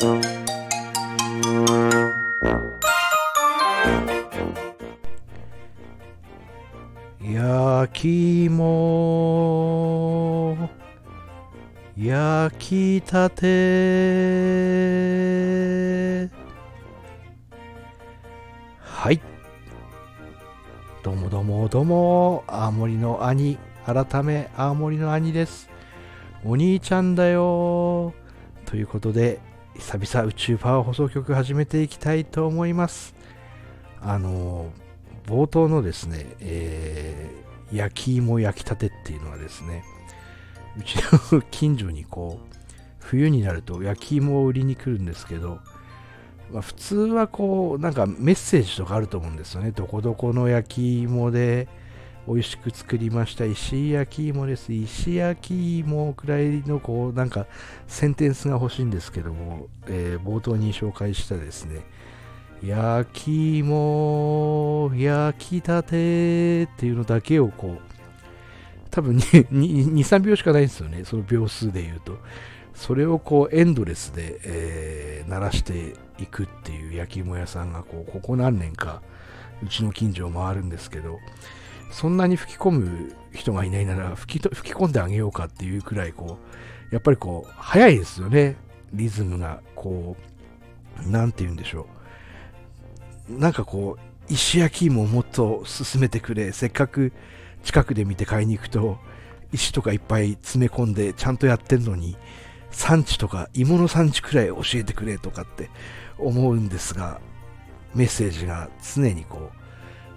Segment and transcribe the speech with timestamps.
[0.00, 0.22] 焼
[8.00, 10.56] き芋
[11.96, 13.44] 焼きたて。
[18.78, 19.20] はい。
[21.02, 22.44] どうもどうもどうも。
[22.46, 25.68] 青森の兄改め青森の兄です。
[26.44, 28.14] お兄ちゃんだよ。
[28.64, 29.40] ということで
[29.78, 33.14] 久々宇宙パワー放送局始めていきたいと思います
[34.00, 34.70] あの
[35.28, 39.84] 冒頭のですね、えー、焼き芋焼きたてっていうのはですね、
[40.78, 40.96] うち
[41.32, 42.56] の近所にこう、
[42.98, 45.58] 冬になると焼き芋を売りに来るんですけど、
[46.50, 49.70] まあ、普通はこう、なんかメッセージとかあると思うんですよね。
[49.70, 51.68] どこどこの焼き芋で
[52.28, 53.46] 美味しく作りました。
[53.46, 54.70] 石焼き芋です。
[54.70, 57.46] 石焼き芋くらいのこう、なんか
[57.86, 61.86] センテンスが欲しいんですけども、えー、冒頭に紹介したですね、
[62.62, 72.18] 焼き芋、焼きたてっていうのだけをこう、多分 2、3秒しかないんですよね、その秒数で言うと。
[72.74, 79.02] それをこうエンドレスで、えー、鳴らしていくっていう焼き芋屋さんがこうここ何年か
[79.64, 81.18] うちの近所を回るんですけど
[81.90, 86.38] そんなに吹き込む人がいないなら吹きと吹き込んであげようかっていうくらいこ
[86.90, 88.56] うやっぱりこう早いですよね。
[88.92, 90.28] リズムがこう
[91.10, 91.98] 何て言うんでしょう。
[93.28, 97.12] なんかこう、石焼き芋をもっと進めてくれ、せっかく
[97.62, 98.98] 近くで見て買いに行くと、
[99.52, 102.16] 石とかいっぱい詰め込んでちゃんとやってんのに、
[102.70, 105.70] 産地とか芋の産地くらい教えてくれとかって
[106.18, 107.20] 思うんですが、
[107.94, 109.58] メッセージが常にこう、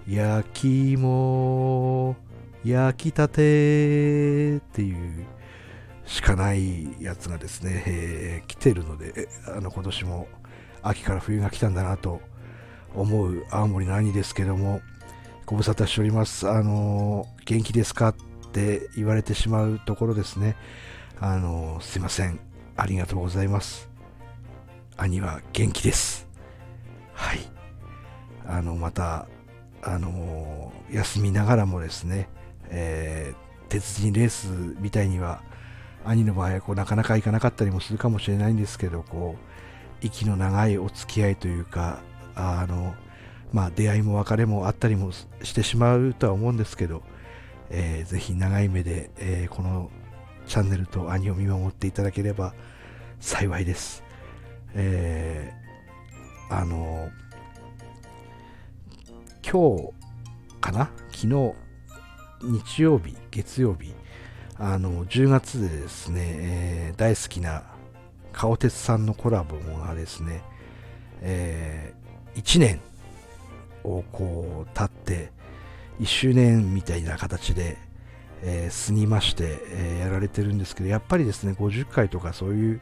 [0.08, 2.16] 焼き芋、
[2.64, 5.26] 焼きたてっていう
[6.04, 10.28] しかないやつがですね、えー、来てるので、あの今年も
[10.82, 12.20] 秋から冬が来たんだなと
[12.94, 14.80] 思う青森の兄ですけども、
[15.46, 16.48] ご無沙汰しております。
[16.48, 18.14] あの元気ですかっ
[18.52, 20.56] て言われてしまうところですね。
[21.20, 22.40] あのすいません。
[22.76, 23.88] ありがとうございます。
[24.96, 26.26] 兄は元気です。
[27.12, 27.38] はい。
[28.46, 29.26] あの、また、
[29.82, 32.28] あの休みながらもですね、
[32.70, 34.46] えー、鉄人レース
[34.80, 35.42] みたいには、
[36.04, 42.00] 兄の場合はこうなかなか行かなかったりもするかもしれないんですけど、こう、息の長いお付き合いというか、
[42.34, 42.94] あの、
[43.52, 47.02] まあ、出会いも別れもあったりもしてしまうとは思うんですけど、
[47.70, 49.90] えー、ぜひ長い目で、えー、この
[50.46, 52.54] チャンネルと兄を見守っていただければ
[53.20, 54.02] 幸いです。
[54.74, 57.10] えー、あの、
[59.52, 59.92] 今日
[60.62, 60.90] かな？
[61.10, 61.52] 昨日、
[62.40, 63.92] 日曜日、月曜日、
[64.56, 67.64] あの、10月でですね、えー、大好きな
[68.32, 70.42] 顔鉄さんのコラボがですね、
[71.20, 71.92] え
[72.34, 72.80] 1年
[73.84, 75.30] をこう経って
[76.00, 77.76] 1周年みたいな形で、
[78.42, 82.80] えー、過ぎまして、えー、やられてるんですけどやっぱりですね50回とかそういう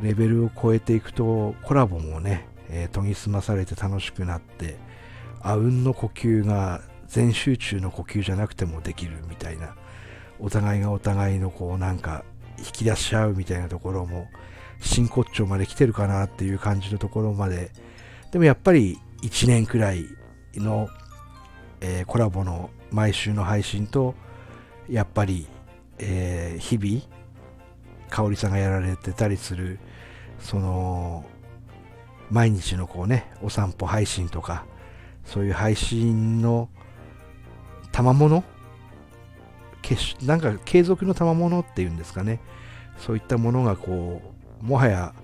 [0.00, 4.78] レベルを超えていくとコラボもね、え、研ぎ澄まされて楽しくなって
[5.40, 9.74] あうんの呼吸が全集中の呼吸じゃなくてもできるみたいな
[10.38, 12.24] お互いがお互いのこうなんか
[12.58, 14.28] 引き出し合うみたいなところも
[14.80, 17.70] 真骨頂まで来てるかなっていう感じのところまで
[18.30, 20.06] でもやっぱり1年くらい
[20.54, 20.88] の、
[21.80, 24.14] えー、コラボの毎週の配信と、
[24.88, 25.46] やっぱり、
[25.98, 27.02] えー、日々、
[28.08, 29.78] 香織さんがやられてたりする、
[30.40, 31.24] その、
[32.30, 34.64] 毎日のこうね、お散歩配信とか、
[35.32, 36.68] そういう配信の
[37.92, 38.42] 賜物？
[40.22, 42.40] なんか継続の賜物っていうんですかね。
[42.98, 44.22] そういったものがこ
[44.60, 45.14] う、もはや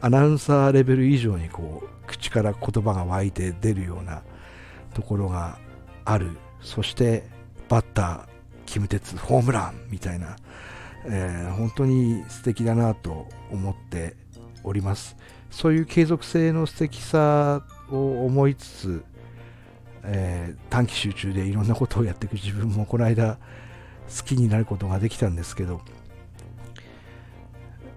[0.00, 4.22] アナウンサーレベル以上にこう口から言葉が湧いて出るような
[4.94, 5.58] ところが
[6.04, 6.30] ある。
[6.60, 7.24] そして
[7.68, 8.26] バッター
[8.66, 10.36] キムテツホームランみたいな、
[11.04, 14.16] えー、本当に素敵だなと思って
[14.62, 15.16] おります。
[15.50, 19.04] そういう継続性の素敵さを思いつつ、
[20.10, 25.82] えー、短期集中でいろんなことをやっていく自分もこの間好きになることができたんですけど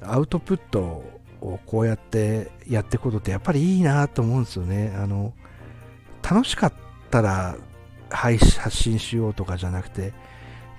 [0.02, 0.82] アウトプット
[1.42, 4.94] をこうやってやっていくことってやっぱりいいなと思うんですよね。
[4.96, 5.34] あの、
[6.22, 6.74] 楽しかっ
[7.10, 7.58] たら
[8.10, 8.38] 発
[8.70, 10.14] 信しようとかじゃなくて、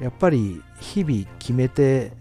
[0.01, 2.13] やっぱり日々決めて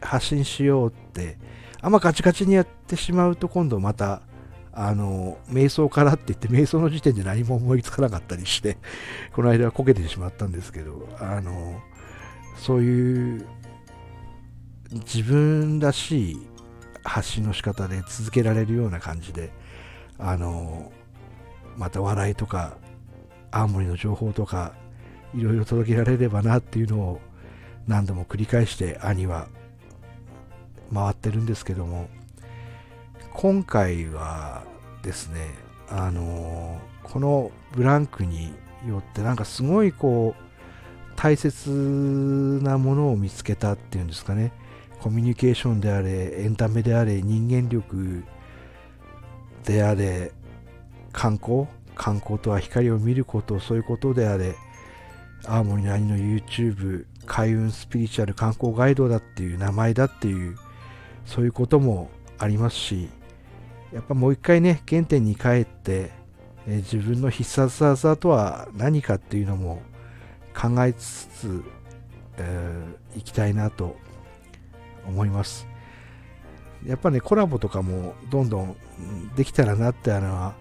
[0.00, 1.38] 発信しようって、
[1.80, 4.22] あんまガチガチにやってしまうと今度また、
[4.74, 8.76] あの、瞑想からって言って、瞑想の時点で何も思いつかなかったりして、
[9.32, 11.80] この間はこけてしまったんですけど、あの、
[12.56, 13.46] そういう
[14.90, 16.46] 自分らしい
[17.04, 19.50] 発信の仕方で続けられるような感じで
[20.18, 20.92] あの
[21.76, 22.76] また笑いとか
[23.50, 24.74] 青森の情報とか
[25.34, 27.20] いろいろ届けられればなっていうのを
[27.86, 29.48] 何度も繰り返して兄は
[30.92, 32.08] 回ってるんですけども
[33.32, 34.63] 今回は
[35.04, 35.54] ですね。
[35.88, 38.52] あのこのブランクに
[38.88, 40.44] よってなんかすごいこう
[41.16, 41.70] 大切
[42.62, 44.52] なものを見つけたっていうんですかね。
[45.00, 48.24] コミュニケーションであれエンタメであれ人間力
[49.64, 50.32] であれ
[51.12, 54.54] 観光観光とは光を見ることそういうことであれ
[55.46, 60.56] 青森の兄の YouTube 開運スピリチュアル観光ガイドだっていう名前だっていう
[61.26, 63.08] そういうこともありますし
[63.94, 66.10] やっぱもう一回ね原点に帰って、
[66.66, 69.82] え自分の必殺技とは何かっていうのも
[70.52, 71.64] 考えつつ、
[72.36, 73.96] えー、いきたいなと
[75.06, 75.68] 思います。
[76.84, 78.76] やっぱねコラボとかもどんどん
[79.36, 80.54] できたらなってあのは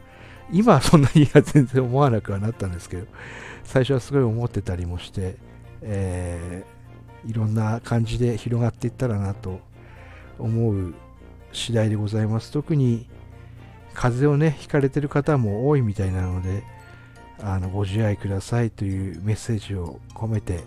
[0.52, 3.08] 今はそんなには全然思わなくはなったんですけど
[3.64, 5.36] 最初はすごい思ってたりもして、
[5.82, 9.60] えー、いろんな感じで広がっていったらなと
[10.38, 10.94] 思う
[11.52, 12.52] 次第でございます。
[12.52, 13.08] 特に
[13.94, 16.64] 風邪をねひかれてる方も多いみたいなので
[17.42, 20.64] あのご自愛くださいというメッセージを込めて、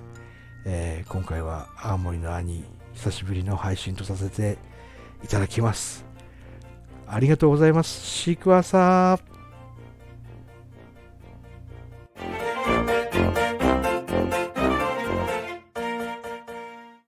[0.64, 2.64] えー、今回は青森の兄
[2.94, 4.58] 久しぶりの配信とさせて
[5.24, 6.04] いただきます。
[7.06, 8.04] ありがとうございます。
[8.04, 9.35] シークワーサー。